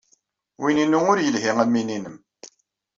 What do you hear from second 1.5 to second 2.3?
am win-nnem.